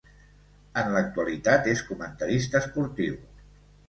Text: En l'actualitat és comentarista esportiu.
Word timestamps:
En 0.83 0.87
l'actualitat 0.95 1.69
és 1.73 1.83
comentarista 1.89 2.61
esportiu. 2.65 3.21